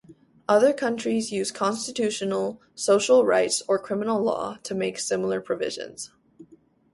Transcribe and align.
Other 0.49 0.73
countries 0.73 1.31
use 1.31 1.51
constitutional, 1.51 2.59
social 2.73 3.23
rights 3.23 3.61
or 3.67 3.77
criminal 3.77 4.19
law 4.19 4.57
to 4.63 4.73
make 4.73 4.97
similar 4.97 5.39
provisions. 5.41 6.09